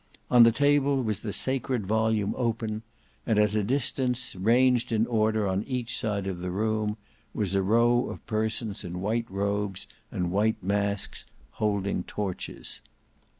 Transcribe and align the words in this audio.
On 0.31 0.41
the 0.41 0.51
table 0.51 1.03
was 1.03 1.19
the 1.19 1.31
sacred 1.31 1.85
volume 1.85 2.33
open, 2.35 2.81
and 3.27 3.37
at 3.37 3.53
a 3.53 3.63
distance, 3.63 4.35
ranged 4.35 4.91
in 4.91 5.05
order 5.05 5.47
on 5.47 5.61
each 5.65 5.95
side 5.95 6.25
of 6.25 6.39
the 6.39 6.49
room, 6.49 6.97
was 7.35 7.53
a 7.53 7.61
row 7.61 8.09
of 8.09 8.25
persons 8.25 8.83
in 8.83 8.99
white 9.01 9.29
robes 9.29 9.85
and 10.11 10.31
white 10.31 10.63
masks, 10.63 11.21
and 11.25 11.37
holding 11.57 12.01
torches. 12.03 12.81